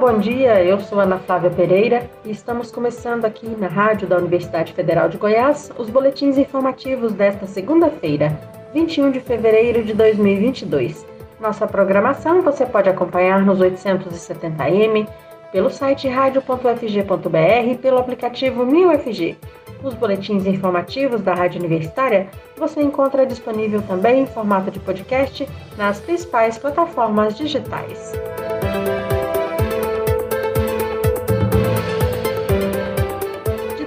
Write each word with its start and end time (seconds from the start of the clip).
bom 0.00 0.18
dia. 0.18 0.64
Eu 0.64 0.80
sou 0.80 0.98
Ana 0.98 1.18
Flávia 1.18 1.50
Pereira 1.50 2.08
e 2.24 2.30
estamos 2.30 2.72
começando 2.72 3.26
aqui 3.26 3.46
na 3.46 3.68
rádio 3.68 4.08
da 4.08 4.16
Universidade 4.16 4.72
Federal 4.72 5.10
de 5.10 5.18
Goiás 5.18 5.70
os 5.76 5.90
boletins 5.90 6.38
informativos 6.38 7.12
desta 7.12 7.46
segunda-feira, 7.46 8.34
21 8.72 9.10
de 9.10 9.20
fevereiro 9.20 9.84
de 9.84 9.92
2022. 9.92 11.06
Nossa 11.38 11.66
programação 11.66 12.40
você 12.40 12.64
pode 12.64 12.88
acompanhar 12.88 13.44
nos 13.44 13.58
870m, 13.58 15.06
pelo 15.52 15.68
site 15.68 16.08
radio.fg.br 16.08 17.70
e 17.70 17.76
pelo 17.76 17.98
aplicativo 17.98 18.64
1000FG. 18.64 19.36
Os 19.84 19.92
boletins 19.92 20.46
informativos 20.46 21.20
da 21.20 21.34
Rádio 21.34 21.60
Universitária 21.60 22.26
você 22.56 22.80
encontra 22.80 23.26
disponível 23.26 23.82
também 23.82 24.22
em 24.22 24.26
formato 24.26 24.70
de 24.70 24.80
podcast 24.80 25.46
nas 25.76 26.00
principais 26.00 26.56
plataformas 26.56 27.36
digitais. 27.36 28.14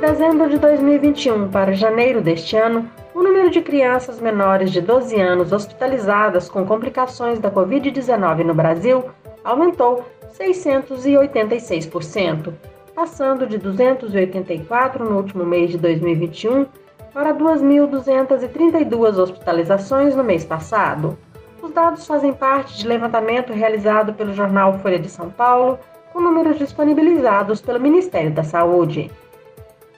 Dezembro 0.04 0.50
de 0.50 0.58
2021 0.58 1.48
para 1.48 1.72
janeiro 1.72 2.22
deste 2.22 2.58
ano, 2.58 2.92
o 3.16 3.24
número 3.24 3.50
de 3.50 3.62
crianças 3.62 4.20
menores 4.20 4.70
de 4.70 4.82
12 4.82 5.18
anos 5.18 5.54
hospitalizadas 5.54 6.50
com 6.50 6.66
complicações 6.66 7.40
da 7.40 7.50
Covid-19 7.50 8.44
no 8.44 8.54
Brasil 8.54 9.06
aumentou 9.46 10.04
686%, 10.38 12.52
passando 12.94 13.48
de 13.48 13.58
284 13.58 15.06
no 15.06 15.16
último 15.16 15.46
mês 15.46 15.72
de 15.72 15.78
2021 15.78 16.66
para 17.14 17.34
2.232 17.34 19.18
hospitalizações 19.18 20.18
no 20.18 20.24
mês 20.24 20.44
passado. 20.44 21.18
Os 21.62 21.72
dados 21.72 22.06
fazem 22.06 22.34
parte 22.34 22.78
de 22.78 22.86
levantamento 22.86 23.54
realizado 23.54 24.14
pelo 24.14 24.34
jornal 24.34 24.80
Folha 24.80 25.00
de 25.00 25.08
São 25.08 25.30
Paulo, 25.30 25.80
com 26.12 26.20
números 26.20 26.58
disponibilizados 26.58 27.62
pelo 27.62 27.80
Ministério 27.80 28.32
da 28.32 28.44
Saúde. 28.44 29.10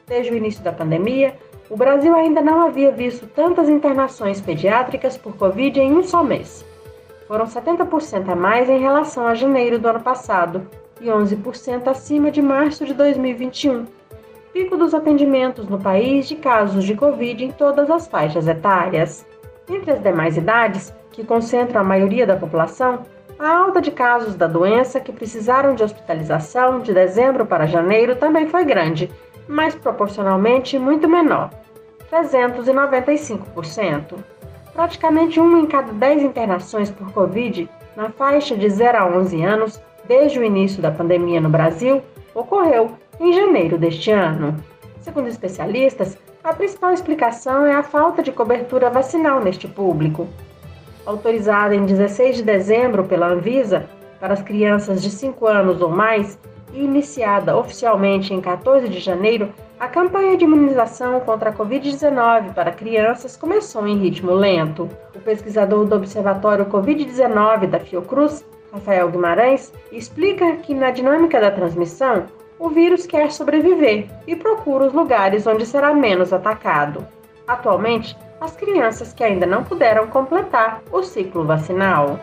Desde 0.08 0.32
o 0.32 0.38
início 0.38 0.64
da 0.64 0.72
pandemia, 0.72 1.36
o 1.70 1.76
Brasil 1.76 2.16
ainda 2.16 2.42
não 2.42 2.62
havia 2.62 2.92
visto 2.92 3.26
tantas 3.26 3.68
internações 3.68 4.40
pediátricas 4.40 5.18
por 5.18 5.36
Covid 5.36 5.80
em 5.80 5.94
um 5.94 6.04
só 6.04 6.24
mês. 6.24 6.64
Foram 7.28 7.46
70% 7.46 8.30
a 8.30 8.36
mais 8.36 8.70
em 8.70 8.80
relação 8.80 9.26
a 9.26 9.34
janeiro 9.34 9.80
do 9.80 9.88
ano 9.88 10.00
passado 10.00 10.68
e 11.02 11.06
11% 11.06 11.88
acima 11.88 12.30
de 12.30 12.42
março 12.42 12.86
de 12.86 12.94
2021. 12.94 13.86
Pico 14.54 14.78
dos 14.78 14.94
atendimentos 14.94 15.68
no 15.68 15.80
país 15.80 16.28
de 16.28 16.36
casos 16.36 16.84
de 16.84 16.96
Covid 16.96 17.44
em 17.44 17.52
todas 17.52 17.90
as 17.90 18.08
faixas 18.08 18.48
etárias. 18.48 19.26
Entre 19.68 19.92
as 19.92 20.02
demais 20.02 20.38
idades, 20.38 20.94
que 21.12 21.24
concentram 21.24 21.82
a 21.82 21.84
maioria 21.84 22.28
da 22.28 22.36
população, 22.36 23.00
a 23.40 23.58
alta 23.58 23.82
de 23.82 23.92
casos 23.92 24.36
da 24.36 24.48
doença 24.48 25.00
que 25.00 25.12
precisaram 25.12 25.74
de 25.74 25.84
hospitalização 25.84 26.80
de 26.80 26.94
dezembro 26.94 27.46
para 27.46 27.66
janeiro 27.66 28.16
também 28.16 28.48
foi 28.48 28.64
grande, 28.64 29.12
mas 29.48 29.76
proporcionalmente 29.76 30.80
muito 30.80 31.08
menor, 31.08 31.52
395%. 32.12 34.16
Praticamente 34.74 35.40
uma 35.40 35.60
em 35.60 35.66
cada 35.66 35.94
10 35.94 36.24
internações 36.24 36.92
por 36.92 37.12
Covid 37.12 37.70
na 37.96 38.10
faixa 38.10 38.58
de 38.58 38.70
0 38.70 38.98
a 38.98 39.06
11 39.06 39.44
anos, 39.44 39.82
desde 40.06 40.40
o 40.40 40.44
início 40.44 40.82
da 40.82 40.92
pandemia 40.92 41.40
no 41.40 41.50
Brasil, 41.50 42.02
ocorreu 42.34 42.92
em 43.20 43.32
janeiro 43.32 43.78
deste 43.78 44.12
ano. 44.12 44.56
Segundo 45.02 45.28
especialistas, 45.28 46.18
a 46.44 46.54
principal 46.54 46.94
explicação 46.94 47.66
é 47.66 47.74
a 47.74 47.84
falta 47.84 48.22
de 48.22 48.32
cobertura 48.32 48.90
vacinal 48.90 49.40
neste 49.40 49.68
público. 49.68 50.28
Autorizada 51.06 51.76
em 51.76 51.86
16 51.86 52.38
de 52.38 52.44
dezembro 52.44 53.06
pela 53.06 53.28
Anvisa 53.28 53.88
para 54.20 54.34
as 54.34 54.42
crianças 54.42 55.02
de 55.02 55.10
5 55.10 55.48
anos 55.48 55.82
ou 55.82 55.90
mais 55.90 56.38
iniciada 56.84 57.58
oficialmente 57.58 58.34
em 58.34 58.42
14 58.42 58.90
de 58.90 59.00
janeiro, 59.00 59.54
a 59.80 59.88
campanha 59.88 60.38
de 60.38 60.46
imunização 60.46 61.20
contra 61.20 61.50
a 61.50 61.54
Covid-19 61.54 62.54
para 62.54 62.72
crianças 62.72 63.36
começou 63.36 63.88
em 63.88 63.98
ritmo 63.98 64.32
lento. 64.34 64.90
O 65.16 65.20
pesquisador 65.20 65.86
do 65.86 65.96
Observatório 65.96 66.66
Covid-19 66.66 67.68
da 67.68 67.80
Fiocruz, 67.80 68.46
Rafael 68.72 69.10
Guimarães, 69.10 69.74
explica 69.92 70.58
que 70.58 70.74
na 70.74 70.92
dinâmica 70.92 71.40
da 71.40 71.52
transmissão, 71.52 72.26
o 72.58 72.70
vírus 72.70 73.06
quer 73.06 73.32
sobreviver 73.32 74.08
e 74.26 74.36
procura 74.36 74.86
os 74.86 74.94
lugares 74.94 75.46
onde 75.46 75.66
será 75.66 75.94
menos 75.94 76.32
atacado. 76.32 77.06
Atualmente, 77.48 78.18
as 78.40 78.56
crianças 78.56 79.14
que 79.14 79.24
ainda 79.24 79.46
não 79.46 79.64
puderam 79.64 80.08
completar 80.08 80.82
o 80.92 81.04
ciclo 81.04 81.46
vacinal. 81.46 82.20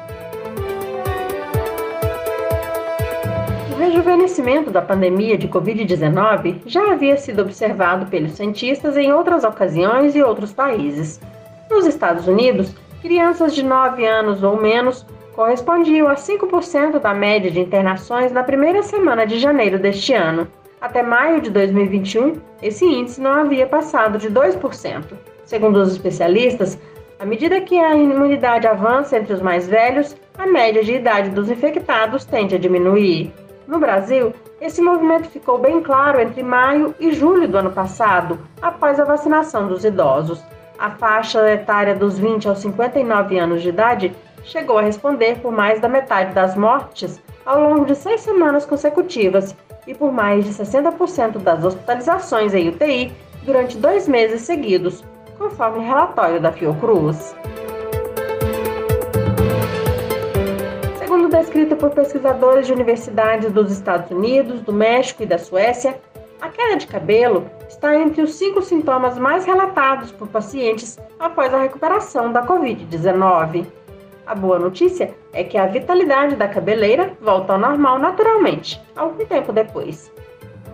Rejuvenescimento 3.83 4.71
da 4.71 4.81
pandemia 4.81 5.37
de 5.37 5.49
Covid-19 5.49 6.61
já 6.67 6.93
havia 6.93 7.17
sido 7.17 7.43
observado 7.43 8.07
pelos 8.07 8.33
cientistas 8.33 8.97
em 8.97 9.13
outras 9.13 9.43
ocasiões 9.43 10.15
e 10.15 10.23
outros 10.23 10.53
países. 10.53 11.21
Nos 11.69 11.85
Estados 11.85 12.29
Unidos, 12.29 12.73
crianças 13.01 13.53
de 13.53 13.65
9 13.65 14.07
anos 14.07 14.45
ou 14.45 14.57
menos 14.57 15.05
correspondiam 15.35 16.07
a 16.07 16.15
5% 16.15 17.01
da 17.01 17.13
média 17.13 17.51
de 17.51 17.59
internações 17.59 18.31
na 18.31 18.45
primeira 18.45 18.85
semana 18.85 19.27
de 19.27 19.41
janeiro 19.41 19.81
deste 19.81 20.15
ano. 20.15 20.47
Até 20.81 21.03
maio 21.03 21.41
de 21.41 21.51
2021, 21.51 22.35
esse 22.63 22.85
índice 22.85 23.21
não 23.21 23.33
havia 23.33 23.67
passado 23.67 24.17
de 24.17 24.31
2%. 24.31 25.03
Segundo 25.45 25.81
os 25.81 25.91
especialistas, 25.91 26.79
à 27.19 27.27
medida 27.27 27.61
que 27.61 27.77
a 27.77 27.97
imunidade 27.97 28.69
avança 28.69 29.19
entre 29.19 29.33
os 29.33 29.43
mais 29.43 29.67
velhos, 29.67 30.17
a 30.39 30.47
média 30.47 30.85
de 30.85 30.95
idade 30.95 31.31
dos 31.31 31.51
infectados 31.51 32.25
tende 32.25 32.55
a 32.55 32.59
diminuir. 32.59 33.33
No 33.73 33.79
Brasil, 33.79 34.35
esse 34.61 34.83
movimento 34.83 35.31
ficou 35.31 35.57
bem 35.57 35.81
claro 35.81 36.21
entre 36.21 36.43
maio 36.43 36.95
e 37.01 37.11
julho 37.11 37.49
do 37.49 37.57
ano 37.57 37.73
passado, 37.73 38.39
após 38.61 39.01
a 39.01 39.05
vacinação 39.05 39.67
dos 39.67 39.83
idosos. 39.83 40.45
A 40.79 40.91
faixa 40.91 41.51
etária 41.51 41.95
dos 41.95 42.19
20 42.19 42.51
aos 42.51 42.59
59 42.59 43.39
anos 43.39 43.63
de 43.63 43.71
idade 43.71 44.15
chegou 44.45 44.77
a 44.77 44.83
responder 44.83 45.39
por 45.39 45.51
mais 45.51 45.81
da 45.81 45.89
metade 45.89 46.35
das 46.35 46.55
mortes 46.55 47.19
ao 47.47 47.63
longo 47.63 47.87
de 47.87 47.95
seis 47.95 48.21
semanas 48.21 48.67
consecutivas 48.67 49.57
e 49.87 49.95
por 49.95 50.13
mais 50.13 50.45
de 50.45 50.51
60% 50.51 51.39
das 51.39 51.65
hospitalizações 51.65 52.53
em 52.53 52.69
UTI 52.69 53.11
durante 53.43 53.79
dois 53.79 54.07
meses 54.07 54.43
seguidos, 54.43 55.03
conforme 55.39 55.83
relatório 55.83 56.39
da 56.39 56.53
Fiocruz. 56.53 57.35
Descrita 61.33 61.75
por 61.75 61.91
pesquisadores 61.91 62.67
de 62.67 62.73
universidades 62.73 63.51
dos 63.51 63.73
Estados 63.73 64.11
Unidos, 64.11 64.61
do 64.61 64.73
México 64.73 65.23
e 65.23 65.27
da 65.27 65.39
Suécia, 65.39 65.99
a 66.41 66.49
queda 66.49 66.77
de 66.77 66.87
cabelo 66.87 67.47
está 67.69 67.97
entre 67.97 68.21
os 68.21 68.35
cinco 68.35 68.61
sintomas 68.61 69.19
mais 69.19 69.45
relatados 69.47 70.13
por 70.13 70.29
pacientes 70.29 70.99
após 71.19 71.55
a 71.55 71.59
recuperação 71.59 72.33
da 72.33 72.47
Covid-19. 72.47 73.67
A 74.27 74.35
boa 74.35 74.59
notícia 74.59 75.15
é 75.33 75.43
que 75.43 75.57
a 75.57 75.67
vitalidade 75.67 76.37
da 76.37 76.49
cabeleira 76.49 77.13
volta 77.21 77.55
ao 77.55 77.59
normal 77.59 77.99
naturalmente, 77.99 78.81
algum 78.95 79.25
tempo 79.25 79.53
depois. 79.53 80.13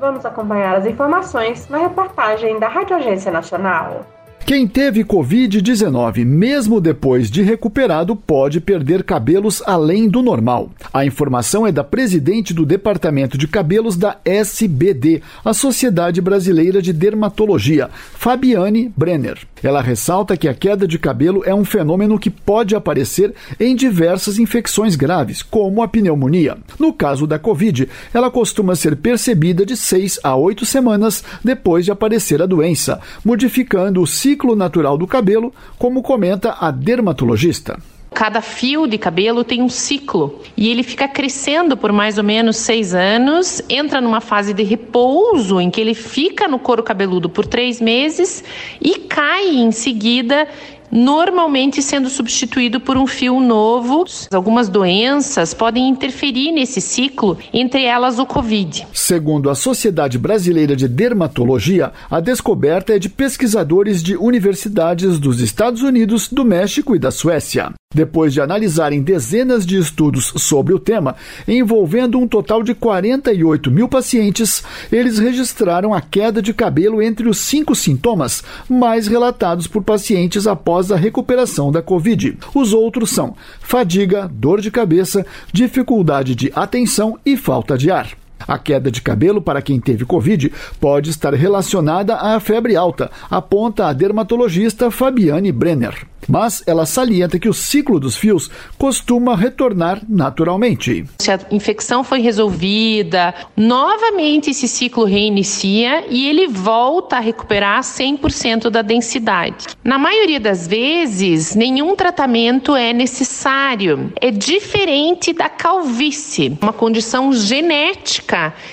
Vamos 0.00 0.26
acompanhar 0.26 0.76
as 0.76 0.86
informações 0.86 1.68
na 1.68 1.78
reportagem 1.78 2.58
da 2.58 2.68
Rádio 2.68 2.96
Agência 2.96 3.30
Nacional. 3.30 4.04
Quem 4.48 4.66
teve 4.66 5.04
Covid-19, 5.04 6.24
mesmo 6.24 6.80
depois 6.80 7.30
de 7.30 7.42
recuperado, 7.42 8.16
pode 8.16 8.62
perder 8.62 9.02
cabelos 9.02 9.62
além 9.66 10.08
do 10.08 10.22
normal. 10.22 10.70
A 10.90 11.04
informação 11.04 11.66
é 11.66 11.70
da 11.70 11.84
presidente 11.84 12.54
do 12.54 12.64
Departamento 12.64 13.36
de 13.36 13.46
Cabelos 13.46 13.94
da 13.94 14.16
SBD, 14.24 15.20
a 15.44 15.52
Sociedade 15.52 16.22
Brasileira 16.22 16.80
de 16.80 16.94
Dermatologia, 16.94 17.90
Fabiane 18.14 18.90
Brenner. 18.96 19.36
Ela 19.62 19.82
ressalta 19.82 20.34
que 20.34 20.48
a 20.48 20.54
queda 20.54 20.88
de 20.88 20.98
cabelo 20.98 21.42
é 21.44 21.54
um 21.54 21.64
fenômeno 21.64 22.18
que 22.18 22.30
pode 22.30 22.74
aparecer 22.74 23.34
em 23.60 23.76
diversas 23.76 24.38
infecções 24.38 24.96
graves, 24.96 25.42
como 25.42 25.82
a 25.82 25.88
pneumonia. 25.88 26.56
No 26.78 26.94
caso 26.94 27.26
da 27.26 27.38
Covid, 27.38 27.86
ela 28.14 28.30
costuma 28.30 28.74
ser 28.74 28.96
percebida 28.96 29.66
de 29.66 29.76
6 29.76 30.20
a 30.22 30.34
8 30.34 30.64
semanas 30.64 31.22
depois 31.44 31.84
de 31.84 31.90
aparecer 31.90 32.40
a 32.40 32.46
doença, 32.46 32.98
modificando 33.22 34.00
o 34.00 34.06
ciclo 34.06 34.37
ciclo 34.38 34.54
natural 34.54 34.96
do 34.96 35.06
cabelo, 35.06 35.52
como 35.76 36.00
comenta 36.00 36.56
a 36.60 36.70
dermatologista. 36.70 37.76
Cada 38.14 38.40
fio 38.40 38.86
de 38.86 38.96
cabelo 38.96 39.44
tem 39.44 39.60
um 39.60 39.68
ciclo 39.68 40.40
e 40.56 40.68
ele 40.68 40.82
fica 40.82 41.06
crescendo 41.06 41.76
por 41.76 41.92
mais 41.92 42.18
ou 42.18 42.24
menos 42.24 42.56
seis 42.56 42.94
anos, 42.94 43.60
entra 43.68 44.00
numa 44.00 44.20
fase 44.20 44.54
de 44.54 44.62
repouso 44.62 45.60
em 45.60 45.70
que 45.70 45.80
ele 45.80 45.94
fica 45.94 46.48
no 46.48 46.58
couro 46.58 46.82
cabeludo 46.82 47.28
por 47.28 47.46
três 47.46 47.80
meses 47.80 48.42
e 48.80 49.00
cai 49.00 49.48
em 49.56 49.70
seguida 49.72 50.48
normalmente 50.90 51.82
sendo 51.82 52.08
substituído 52.08 52.80
por 52.80 52.96
um 52.96 53.06
fio 53.06 53.40
novo. 53.40 54.04
Algumas 54.32 54.68
doenças 54.68 55.54
podem 55.54 55.88
interferir 55.88 56.52
nesse 56.52 56.80
ciclo, 56.80 57.38
entre 57.52 57.84
elas 57.84 58.18
o 58.18 58.26
Covid. 58.26 58.86
Segundo 58.92 59.50
a 59.50 59.54
Sociedade 59.54 60.18
Brasileira 60.18 60.74
de 60.74 60.88
Dermatologia, 60.88 61.92
a 62.10 62.20
descoberta 62.20 62.94
é 62.94 62.98
de 62.98 63.08
pesquisadores 63.08 64.02
de 64.02 64.16
universidades 64.16 65.18
dos 65.18 65.40
Estados 65.40 65.82
Unidos, 65.82 66.28
do 66.28 66.44
México 66.44 66.94
e 66.94 66.98
da 66.98 67.10
Suécia. 67.10 67.72
Depois 67.94 68.34
de 68.34 68.40
analisarem 68.42 69.00
dezenas 69.00 69.64
de 69.64 69.78
estudos 69.78 70.30
sobre 70.36 70.74
o 70.74 70.78
tema, 70.78 71.16
envolvendo 71.48 72.18
um 72.18 72.28
total 72.28 72.62
de 72.62 72.74
48 72.74 73.70
mil 73.70 73.88
pacientes, 73.88 74.62
eles 74.92 75.18
registraram 75.18 75.94
a 75.94 76.00
queda 76.02 76.42
de 76.42 76.52
cabelo 76.52 77.00
entre 77.00 77.26
os 77.26 77.38
cinco 77.38 77.74
sintomas 77.74 78.44
mais 78.68 79.06
relatados 79.06 79.66
por 79.66 79.82
pacientes 79.82 80.46
após 80.46 80.92
a 80.92 80.96
recuperação 80.96 81.72
da 81.72 81.80
Covid. 81.80 82.36
Os 82.54 82.74
outros 82.74 83.08
são 83.08 83.34
fadiga, 83.58 84.30
dor 84.30 84.60
de 84.60 84.70
cabeça, 84.70 85.24
dificuldade 85.50 86.34
de 86.34 86.52
atenção 86.54 87.18
e 87.24 87.38
falta 87.38 87.78
de 87.78 87.90
ar. 87.90 88.27
A 88.46 88.58
queda 88.58 88.90
de 88.90 89.02
cabelo 89.02 89.40
para 89.42 89.62
quem 89.62 89.80
teve 89.80 90.04
Covid 90.04 90.52
pode 90.80 91.10
estar 91.10 91.34
relacionada 91.34 92.16
à 92.16 92.38
febre 92.40 92.76
alta, 92.76 93.10
aponta 93.30 93.86
a 93.86 93.92
dermatologista 93.92 94.90
Fabiane 94.90 95.52
Brenner 95.52 96.06
mas 96.28 96.62
ela 96.66 96.84
salienta 96.84 97.38
que 97.38 97.48
o 97.48 97.54
ciclo 97.54 97.98
dos 97.98 98.16
fios 98.16 98.50
costuma 98.76 99.34
retornar 99.34 100.02
naturalmente. 100.06 101.06
Se 101.18 101.32
a 101.32 101.40
infecção 101.50 102.04
foi 102.04 102.20
resolvida, 102.20 103.34
novamente 103.56 104.50
esse 104.50 104.68
ciclo 104.68 105.04
reinicia 105.04 106.04
e 106.10 106.28
ele 106.28 106.46
volta 106.46 107.16
a 107.16 107.20
recuperar 107.20 107.80
100% 107.80 108.68
da 108.68 108.82
densidade. 108.82 109.66
Na 109.82 109.98
maioria 109.98 110.38
das 110.38 110.66
vezes, 110.66 111.54
nenhum 111.54 111.96
tratamento 111.96 112.76
é 112.76 112.92
necessário. 112.92 114.12
É 114.20 114.30
diferente 114.30 115.32
da 115.32 115.48
calvície, 115.48 116.56
uma 116.60 116.72
condição 116.72 117.32
genética 117.32 118.27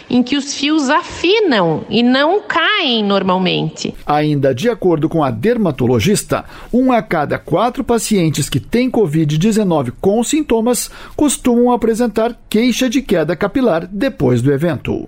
em 0.09 0.21
que 0.21 0.37
os 0.37 0.53
fios 0.53 0.89
afinam 0.89 1.85
e 1.89 2.03
não 2.03 2.41
caem 2.41 3.03
normalmente. 3.03 3.93
Ainda 4.05 4.53
de 4.53 4.69
acordo 4.69 5.07
com 5.07 5.23
a 5.23 5.31
dermatologista, 5.31 6.45
um 6.73 6.91
a 6.91 7.01
cada 7.01 7.37
quatro 7.37 7.83
pacientes 7.83 8.49
que 8.49 8.59
têm 8.59 8.91
Covid-19 8.91 9.93
com 10.01 10.23
sintomas 10.23 10.89
costumam 11.15 11.71
apresentar 11.71 12.37
queixa 12.49 12.89
de 12.89 13.01
queda 13.01 13.35
capilar 13.35 13.87
depois 13.87 14.41
do 14.41 14.51
evento. 14.51 15.07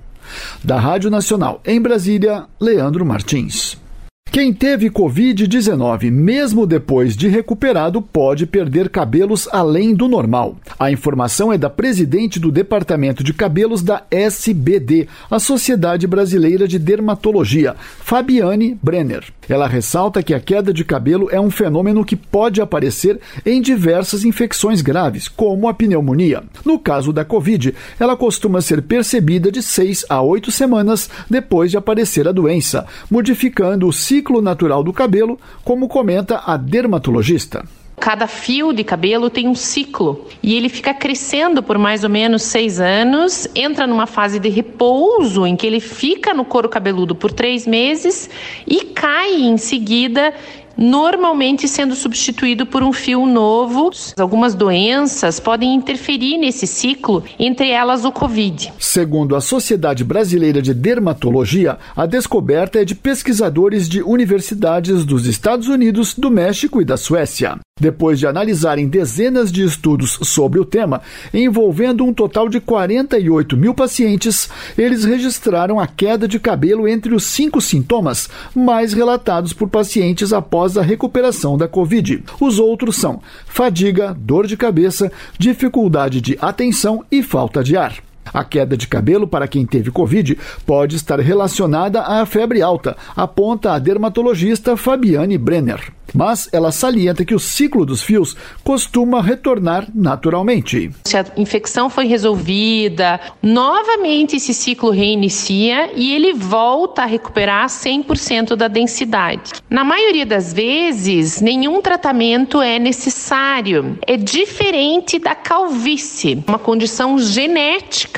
Da 0.63 0.79
Rádio 0.79 1.09
Nacional 1.09 1.61
em 1.65 1.81
Brasília, 1.81 2.45
Leandro 2.59 3.05
Martins. 3.05 3.87
Quem 4.31 4.53
teve 4.53 4.89
Covid-19, 4.89 6.12
mesmo 6.12 6.68
depois 6.68 7.15
de 7.15 7.27
recuperado, 7.27 8.01
pode 8.01 8.45
perder 8.45 8.89
cabelos 8.89 9.47
além 9.51 9.95
do 9.95 10.07
normal. 10.07 10.57
A 10.77 10.91
informação 10.91 11.51
é 11.51 11.57
da 11.57 11.69
presidente 11.69 12.39
do 12.39 12.51
Departamento 12.51 13.24
de 13.24 13.33
Cabelos 13.33 13.81
da 13.81 14.03
SBD, 14.12 15.07
a 15.31 15.39
Sociedade 15.39 16.06
Brasileira 16.06 16.68
de 16.68 16.77
Dermatologia, 16.77 17.75
Fabiane 18.00 18.77
Brenner. 18.83 19.24
Ela 19.50 19.65
ressalta 19.65 20.21
que 20.21 20.33
a 20.33 20.39
queda 20.39 20.73
de 20.73 20.83
cabelo 20.83 21.30
é 21.31 21.39
um 21.39 21.50
fenômeno 21.50 22.03
que 22.03 22.18
pode 22.18 22.62
aparecer 22.62 23.19
em 23.45 23.62
diversas 23.62 24.25
infecções 24.25 24.81
graves, 24.81 25.27
como 25.27 25.69
a 25.69 25.73
pneumonia. 25.73 26.44
No 26.65 26.77
caso 26.77 27.13
da 27.13 27.23
Covid, 27.23 27.73
ela 27.97 28.15
costuma 28.15 28.59
ser 28.62 28.81
percebida 28.81 29.50
de 29.50 29.63
6 29.63 30.06
a 30.09 30.21
8 30.21 30.51
semanas 30.51 31.09
depois 31.30 31.71
de 31.71 31.77
aparecer 31.77 32.27
a 32.27 32.33
doença, 32.33 32.85
modificando 33.09 33.88
o 33.88 33.94
ciclo 33.94 34.17
ciclo 34.18 34.42
natural 34.42 34.84
do 34.84 34.92
cabelo, 34.92 35.40
como 35.64 35.88
comenta 35.88 36.42
a 36.46 36.58
dermatologista. 36.58 37.64
Cada 38.00 38.28
fio 38.28 38.74
de 38.74 38.84
cabelo 38.84 39.30
tem 39.30 39.48
um 39.48 39.56
ciclo 39.56 40.28
e 40.42 40.56
ele 40.56 40.69
fica 40.69 40.94
crescendo 40.94 41.62
por 41.62 41.78
mais 41.78 42.04
ou 42.04 42.10
menos 42.10 42.44
seis 42.44 42.80
anos, 42.80 43.48
entra 43.56 43.86
numa 43.86 44.06
fase 44.06 44.40
de 44.40 44.50
repouso 44.50 45.46
em 45.46 45.56
que 45.56 45.66
ele 45.66 45.80
fica 45.80 46.34
no 46.34 46.46
couro 46.46 46.69
cabeludo 46.69 47.16
por 47.16 47.31
três 47.31 47.68
meses 47.68 48.30
e 48.66 48.86
cai 48.86 49.36
em 49.36 49.58
seguida 49.58 50.34
normalmente 50.77 51.68
sendo 51.68 51.95
substituído 51.95 52.65
por 52.65 52.83
um 52.83 52.94
fio 52.94 53.25
novo. 53.25 53.89
Algumas 54.18 54.53
doenças 54.53 55.39
podem 55.39 55.74
interferir 55.74 56.38
nesse 56.38 56.68
ciclo, 56.68 57.24
entre 57.39 57.69
elas 57.69 58.06
o 58.06 58.12
Covid. 58.12 58.74
Segundo 58.79 59.35
a 59.35 59.41
Sociedade 59.41 60.03
Brasileira 60.03 60.62
de 60.62 60.74
Dermatologia, 60.74 61.77
a 61.95 62.06
descoberta 62.06 62.79
é 62.81 62.85
de 62.85 62.95
pesquisadores 62.95 63.89
de 63.89 64.01
universidades 64.01 65.03
dos 65.03 65.25
Estados 65.25 65.68
Unidos, 65.68 66.13
do 66.13 66.29
México 66.29 66.81
e 66.81 66.85
da 66.85 66.97
Suécia. 66.97 67.57
Depois 67.80 68.18
de 68.18 68.25
analisarem 68.25 68.88
dezenas 68.88 69.51
de 69.51 69.63
estudos 69.63 70.18
sobre 70.23 70.59
o 70.59 70.65
tema, 70.65 71.01
envolvendo 71.31 72.03
um 72.03 72.12
total 72.12 72.50
de 72.50 72.59
48 72.59 73.56
mil 73.56 73.73
pacientes, 73.73 74.50
eles 74.75 75.06
registraram 75.06 75.80
a 75.80 75.85
queda 75.85 76.27
de 76.27 76.39
cabelo 76.39 76.88
entre 76.88 77.13
os 77.13 77.23
cinco 77.23 77.62
sintomas 77.62 78.27
mais 78.56 78.94
relatados 78.94 79.53
por 79.53 79.69
pacientes 79.69 80.33
após 80.33 80.67
a 80.75 80.81
recuperação 80.81 81.56
da 81.56 81.68
Covid. 81.68 82.24
Os 82.42 82.58
outros 82.58 82.96
são 82.96 83.22
fadiga, 83.46 84.16
dor 84.18 84.48
de 84.48 84.58
cabeça, 84.58 85.12
dificuldade 85.38 86.19
de 86.19 86.38
atenção 86.42 87.06
e 87.12 87.22
falta 87.22 87.64
de 87.64 87.78
ar. 87.78 88.06
A 88.33 88.44
queda 88.44 88.77
de 88.77 88.88
cabelo 88.88 89.27
para 89.27 89.47
quem 89.47 89.65
teve 89.65 89.91
Covid 89.91 90.38
pode 90.65 90.95
estar 90.95 91.19
relacionada 91.19 92.01
à 92.01 92.25
febre 92.25 92.62
alta, 92.62 92.95
aponta 93.15 93.74
a 93.74 93.79
dermatologista 93.79 94.75
Fabiane 94.77 95.38
Brenner 95.38 95.97
mas 96.13 96.50
ela 96.51 96.71
salienta 96.71 97.25
que 97.25 97.35
o 97.35 97.39
ciclo 97.39 97.85
dos 97.85 98.03
fios 98.03 98.35
costuma 98.63 99.21
retornar 99.21 99.88
naturalmente. 99.94 100.91
Se 101.06 101.18
a 101.18 101.25
infecção 101.38 101.89
foi 101.89 102.06
resolvida, 102.06 103.19
novamente 103.41 104.35
esse 104.38 104.53
ciclo 104.53 104.89
reinicia 104.89 105.91
e 105.95 106.13
ele 106.13 106.33
volta 106.33 107.03
a 107.03 107.06
recuperar 107.06 107.68
100% 107.68 108.56
da 108.56 108.68
densidade. 108.68 109.53
Na 109.69 109.83
maioria 109.83 110.25
das 110.25 110.53
vezes, 110.53 111.41
nenhum 111.41 111.81
tratamento 111.81 112.62
é 112.62 112.80
necessário. 112.80 113.97
É 114.06 114.18
diferente 114.18 115.19
da 115.19 115.35
calvície, 115.35 116.44
uma 116.47 116.59
condição 116.59 117.19
genética 117.19 118.17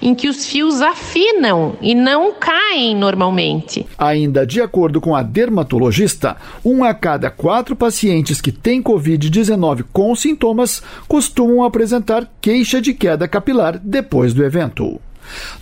em 0.00 0.14
que 0.14 0.28
os 0.28 0.46
fios 0.46 0.80
afinam 0.80 1.76
e 1.80 1.94
não 1.94 2.32
caem 2.32 2.94
normalmente. 2.96 3.86
Ainda 3.98 4.46
de 4.46 4.60
acordo 4.60 5.00
com 5.00 5.14
a 5.14 5.22
dermatologista, 5.22 6.36
um 6.64 6.84
a 6.84 6.94
cada 6.94 7.30
quatro 7.30 7.74
pacientes 7.74 8.40
que 8.40 8.52
têm 8.52 8.82
Covid-19 8.82 9.84
com 9.92 10.14
sintomas 10.14 10.82
costumam 11.08 11.64
apresentar 11.64 12.30
queixa 12.40 12.80
de 12.80 12.92
queda 12.94 13.28
capilar 13.28 13.78
depois 13.78 14.34
do 14.34 14.44
evento. 14.44 15.00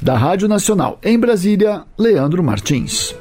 Da 0.00 0.16
Rádio 0.16 0.48
Nacional 0.48 0.98
em 1.02 1.18
Brasília, 1.18 1.82
Leandro 1.98 2.42
Martins. 2.42 3.14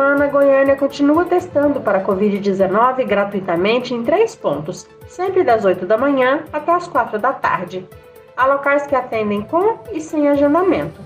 Semana, 0.00 0.28
Goiânia 0.28 0.76
continua 0.76 1.26
testando 1.26 1.78
para 1.78 2.02
Covid-19 2.02 3.04
gratuitamente 3.04 3.92
em 3.92 4.02
três 4.02 4.34
pontos, 4.34 4.88
sempre 5.06 5.44
das 5.44 5.62
8 5.62 5.84
da 5.84 5.98
manhã 5.98 6.44
até 6.50 6.72
as 6.72 6.88
4 6.88 7.18
da 7.18 7.34
tarde. 7.34 7.86
Há 8.34 8.46
locais 8.46 8.86
que 8.86 8.96
atendem 8.96 9.42
com 9.42 9.78
e 9.92 10.00
sem 10.00 10.26
agendamento. 10.26 11.02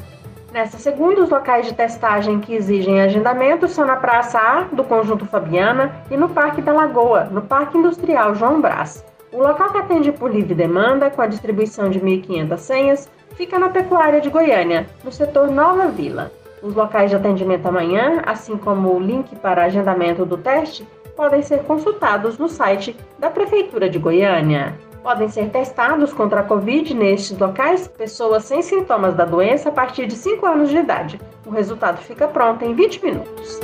Nesta 0.53 0.79
segunda, 0.79 1.23
os 1.23 1.31
locais 1.31 1.67
de 1.67 1.75
testagem 1.75 2.39
que 2.39 2.55
exigem 2.55 3.03
agendamento 3.03 3.67
são 3.67 3.85
na 3.85 3.97
Praça 3.97 4.39
A 4.39 4.61
do 4.73 4.85
Conjunto 4.85 5.27
Fabiana 5.27 5.93
e 6.09 6.17
no 6.17 6.29
Parque 6.29 6.63
da 6.63 6.73
Lagoa, 6.73 7.25
no 7.25 7.43
Parque 7.43 7.77
Industrial 7.77 8.33
João 8.37 8.61
Brás. 8.61 9.05
O 9.33 9.39
local 9.39 9.73
que 9.73 9.79
atende 9.79 10.13
por 10.13 10.33
livre 10.33 10.55
demanda, 10.55 11.11
com 11.11 11.21
a 11.21 11.27
distribuição 11.27 11.91
de 11.91 11.99
1.500 11.99 12.59
senhas, 12.59 13.11
fica 13.35 13.59
na 13.59 13.71
Pecuária 13.71 14.21
de 14.21 14.31
Goiânia, 14.31 14.87
no 15.03 15.11
setor 15.11 15.51
Nova 15.51 15.89
Vila. 15.89 16.31
Os 16.65 16.75
locais 16.75 17.11
de 17.11 17.17
atendimento 17.17 17.67
amanhã, 17.67 18.23
assim 18.25 18.57
como 18.57 18.97
o 18.97 18.99
link 18.99 19.37
para 19.37 19.67
agendamento 19.67 20.25
do 20.25 20.39
teste, 20.39 20.89
podem 21.15 21.43
ser 21.43 21.63
consultados 21.65 22.39
no 22.39 22.49
site 22.49 22.97
da 23.19 23.29
Prefeitura 23.29 23.91
de 23.91 23.99
Goiânia. 23.99 24.75
Podem 25.03 25.29
ser 25.29 25.51
testados 25.51 26.11
contra 26.15 26.41
a 26.41 26.43
Covid 26.43 26.95
nestes 26.95 27.39
locais 27.39 27.87
pessoas 27.87 28.45
sem 28.45 28.63
sintomas 28.63 29.15
da 29.15 29.27
doença 29.27 29.69
a 29.69 29.73
partir 29.73 30.07
de 30.07 30.15
5 30.15 30.47
anos 30.47 30.71
de 30.71 30.79
idade. 30.79 31.21
O 31.45 31.51
resultado 31.51 31.99
fica 31.99 32.27
pronto 32.27 32.65
em 32.65 32.75
20 32.75 33.05
minutos. 33.05 33.61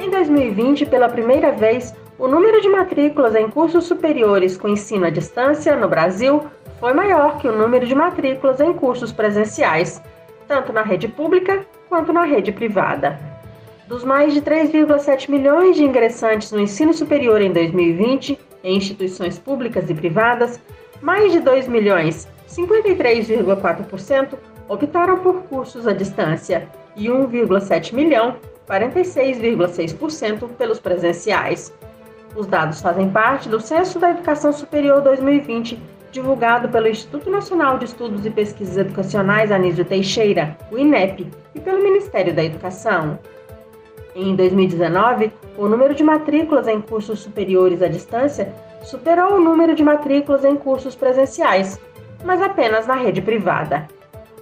Em 0.00 0.08
2020, 0.08 0.86
pela 0.86 1.10
primeira 1.10 1.52
vez, 1.52 1.94
o 2.18 2.26
número 2.26 2.58
de 2.62 2.70
matrículas 2.70 3.34
em 3.34 3.50
cursos 3.50 3.84
superiores 3.84 4.56
com 4.56 4.68
ensino 4.68 5.04
à 5.04 5.10
distância 5.10 5.76
no 5.76 5.88
Brasil 5.88 6.42
foi 6.82 6.92
maior 6.92 7.38
que 7.38 7.46
o 7.46 7.56
número 7.56 7.86
de 7.86 7.94
matrículas 7.94 8.58
em 8.58 8.72
cursos 8.72 9.12
presenciais, 9.12 10.02
tanto 10.48 10.72
na 10.72 10.82
rede 10.82 11.06
pública 11.06 11.64
quanto 11.88 12.12
na 12.12 12.24
rede 12.24 12.50
privada. 12.50 13.20
Dos 13.86 14.02
mais 14.02 14.34
de 14.34 14.42
3,7 14.42 15.30
milhões 15.30 15.76
de 15.76 15.84
ingressantes 15.84 16.50
no 16.50 16.58
ensino 16.58 16.92
superior 16.92 17.40
em 17.40 17.52
2020, 17.52 18.36
em 18.64 18.76
instituições 18.76 19.38
públicas 19.38 19.88
e 19.90 19.94
privadas, 19.94 20.60
mais 21.00 21.30
de 21.30 21.38
2 21.38 21.68
milhões, 21.68 22.26
53,4%, 22.48 24.36
optaram 24.68 25.18
por 25.18 25.44
cursos 25.44 25.86
à 25.86 25.92
distância 25.92 26.68
e 26.96 27.06
1,7 27.06 27.94
milhão, 27.94 28.34
46,6% 28.68 30.48
pelos 30.58 30.80
presenciais. 30.80 31.72
Os 32.34 32.48
dados 32.48 32.80
fazem 32.80 33.08
parte 33.08 33.48
do 33.48 33.60
Censo 33.60 34.00
da 34.00 34.10
Educação 34.10 34.52
Superior 34.52 35.00
2020, 35.00 35.78
divulgado 36.12 36.68
pelo 36.68 36.86
Instituto 36.86 37.30
Nacional 37.30 37.78
de 37.78 37.86
Estudos 37.86 38.24
e 38.26 38.30
Pesquisas 38.30 38.76
Educacionais 38.76 39.50
Anísio 39.50 39.84
Teixeira, 39.84 40.56
o 40.70 40.78
INEP, 40.78 41.26
e 41.54 41.60
pelo 41.60 41.82
Ministério 41.82 42.34
da 42.34 42.44
Educação. 42.44 43.18
Em 44.14 44.36
2019, 44.36 45.32
o 45.56 45.66
número 45.66 45.94
de 45.94 46.04
matrículas 46.04 46.68
em 46.68 46.82
cursos 46.82 47.20
superiores 47.20 47.80
à 47.80 47.88
distância 47.88 48.54
superou 48.84 49.34
o 49.34 49.40
número 49.40 49.74
de 49.74 49.82
matrículas 49.82 50.44
em 50.44 50.54
cursos 50.54 50.94
presenciais, 50.94 51.80
mas 52.22 52.42
apenas 52.42 52.86
na 52.86 52.94
rede 52.94 53.22
privada. 53.22 53.88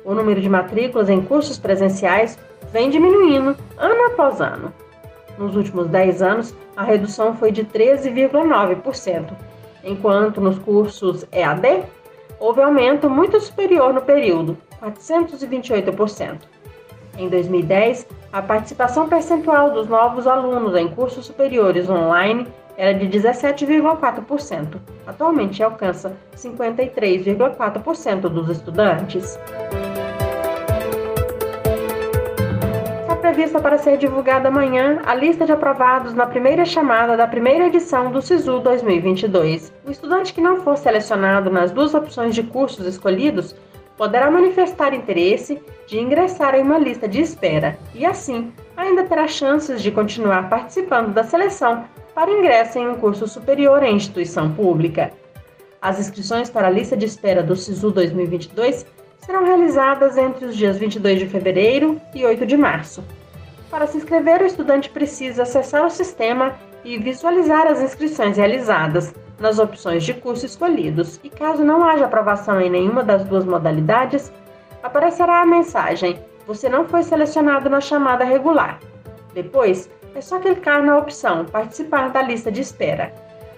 O 0.05 0.13
número 0.13 0.41
de 0.41 0.49
matrículas 0.49 1.09
em 1.09 1.21
cursos 1.21 1.57
presenciais 1.57 2.37
vem 2.73 2.91
diminuindo 2.91 3.57
ano 3.79 4.07
após 4.07 4.41
ano. 4.41 4.73
Nos 5.39 5.55
últimos 5.55 5.87
10 5.87 6.21
anos, 6.21 6.55
a 6.77 6.83
redução 6.83 7.37
foi 7.37 7.53
de 7.53 7.65
13,9%, 7.65 9.33
enquanto 9.85 10.41
nos 10.41 10.59
cursos 10.59 11.27
EAD 11.33 11.85
houve 12.39 12.63
aumento 12.63 13.09
muito 13.11 13.41
superior 13.41 13.93
no 13.93 14.01
período, 14.01 14.57
428%. 14.83 16.39
Em 17.19 17.29
2010, 17.29 18.07
a 18.33 18.41
participação 18.41 19.09
percentual 19.09 19.73
dos 19.73 19.89
novos 19.89 20.27
alunos 20.27 20.75
em 20.75 20.89
cursos 20.89 21.27
superiores 21.27 21.89
online 21.91 22.47
era 22.77 22.95
de 22.95 23.07
17,4%. 23.07 24.81
Atualmente 25.07 25.63
alcança 25.63 26.17
53,4% 26.35 28.21
dos 28.23 28.49
estudantes. 28.49 29.39
Prevista 33.41 33.59
para 33.59 33.79
ser 33.79 33.97
divulgada 33.97 34.49
amanhã 34.49 35.01
a 35.07 35.15
lista 35.15 35.47
de 35.47 35.53
aprovados 35.53 36.13
na 36.13 36.27
primeira 36.27 36.63
chamada 36.67 37.17
da 37.17 37.27
primeira 37.27 37.69
edição 37.69 38.13
do 38.13 38.21
SISU 38.21 38.61
2022. 38.61 39.73
O 39.87 39.91
estudante 39.91 40.35
que 40.35 40.43
não 40.43 40.61
for 40.61 40.77
selecionado 40.77 41.49
nas 41.49 41.71
duas 41.71 41.95
opções 41.95 42.35
de 42.35 42.43
cursos 42.43 42.85
escolhidos 42.85 43.57
poderá 43.97 44.31
manifestar 44.31 44.93
interesse 44.93 45.59
de 45.87 45.99
ingressar 45.99 46.55
em 46.55 46.63
uma 46.63 46.77
lista 46.77 47.09
de 47.09 47.23
espera 47.23 47.79
e, 47.95 48.05
assim, 48.05 48.53
ainda 48.77 49.05
terá 49.05 49.27
chances 49.27 49.81
de 49.81 49.91
continuar 49.91 50.51
participando 50.51 51.15
da 51.15 51.25
seleção 51.25 51.87
para 52.15 52.31
ingresso 52.31 52.79
em 52.79 52.89
um 52.91 52.97
curso 52.97 53.27
superior 53.27 53.83
em 53.83 53.97
instituição 53.97 54.53
pública. 54.53 55.13
As 55.81 55.99
inscrições 55.99 56.51
para 56.51 56.67
a 56.67 56.71
lista 56.71 56.95
de 56.95 57.07
espera 57.07 57.43
do 57.43 57.57
SISU 57.57 57.91
2022 57.91 58.85
serão 59.25 59.47
realizadas 59.47 60.19
entre 60.19 60.45
os 60.45 60.55
dias 60.55 60.77
22 60.77 61.21
de 61.21 61.27
fevereiro 61.27 61.99
e 62.15 62.27
8 62.27 62.45
de 62.45 62.59
março. 62.59 63.03
Para 63.71 63.87
se 63.87 63.99
inscrever, 63.99 64.43
o 64.43 64.47
estudante 64.47 64.91
precisa 64.91 65.45
acessar 65.45 65.87
o 65.87 65.91
sistema 65.91 66.57
e 66.85 66.99
visualizar 66.99 67.69
as 67.69 67.81
inscrições 67.81 68.37
realizadas 68.37 69.15
nas 69.39 69.59
opções 69.59 70.03
de 70.03 70.13
curso 70.13 70.45
escolhidos, 70.45 71.21
e 71.23 71.31
caso 71.31 71.65
não 71.65 71.85
haja 71.85 72.05
aprovação 72.05 72.61
em 72.61 72.69
nenhuma 72.69 73.05
das 73.05 73.25
duas 73.25 73.45
modalidades, 73.45 74.33
aparecerá 74.83 75.41
a 75.41 75.47
mensagem: 75.47 76.19
Você 76.47 76.69
não 76.69 76.87
foi 76.89 77.05
selecionado 77.05 77.71
na 77.71 77.81
chamada 77.81 78.25
regular. 78.25 78.81
Depois, 79.33 79.89
é 80.15 80.21
só 80.21 80.41
clicar 80.41 80.83
na 80.83 80.99
opção 80.99 81.45
Participar 81.45 82.11
da 82.11 82.21
lista 82.21 82.51
de 82.51 82.61
espera. 82.61 83.13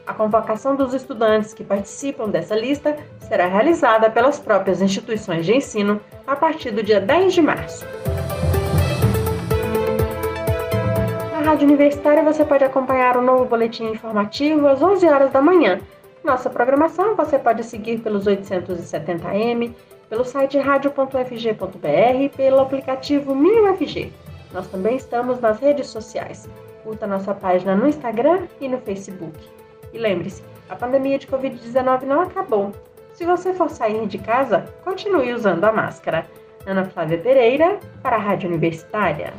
A 0.06 0.12
convocação 0.12 0.76
dos 0.76 0.92
estudantes 0.92 1.54
que 1.54 1.64
participam 1.64 2.28
dessa 2.28 2.54
lista 2.54 2.96
será 3.20 3.46
realizada 3.46 4.10
pelas 4.10 4.38
próprias 4.38 4.82
instituições 4.82 5.46
de 5.46 5.54
ensino 5.54 6.00
a 6.26 6.36
partir 6.36 6.70
do 6.70 6.82
dia 6.82 7.00
10 7.00 7.32
de 7.32 7.40
março. 7.40 8.01
Rádio 11.52 11.68
Universitária 11.68 12.22
você 12.22 12.46
pode 12.46 12.64
acompanhar 12.64 13.14
o 13.14 13.20
novo 13.20 13.44
boletim 13.44 13.84
informativo 13.84 14.66
às 14.66 14.80
11 14.80 15.06
horas 15.06 15.30
da 15.30 15.42
manhã. 15.42 15.82
Nossa 16.24 16.48
programação 16.48 17.14
você 17.14 17.38
pode 17.38 17.62
seguir 17.62 17.98
pelos 17.98 18.24
870m, 18.24 19.74
pelo 20.08 20.24
site 20.24 20.56
radio.fg.br 20.56 22.22
e 22.22 22.28
pelo 22.30 22.58
aplicativo 22.58 23.34
MinUFG. 23.34 24.10
Nós 24.54 24.66
também 24.68 24.96
estamos 24.96 25.42
nas 25.42 25.60
redes 25.60 25.88
sociais. 25.88 26.48
Curta 26.84 27.06
nossa 27.06 27.34
página 27.34 27.76
no 27.76 27.86
Instagram 27.86 28.48
e 28.58 28.66
no 28.66 28.78
Facebook. 28.78 29.38
E 29.92 29.98
lembre-se, 29.98 30.42
a 30.70 30.74
pandemia 30.74 31.18
de 31.18 31.26
Covid-19 31.26 32.04
não 32.04 32.22
acabou. 32.22 32.72
Se 33.12 33.26
você 33.26 33.52
for 33.52 33.68
sair 33.68 34.06
de 34.06 34.16
casa, 34.16 34.64
continue 34.82 35.34
usando 35.34 35.64
a 35.64 35.70
máscara. 35.70 36.26
Ana 36.64 36.86
Flávia 36.86 37.18
Pereira, 37.18 37.78
para 38.02 38.16
a 38.16 38.20
Rádio 38.20 38.48
Universitária. 38.48 39.34